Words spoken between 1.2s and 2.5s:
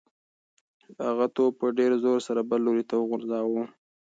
توپ په ډېر زور سره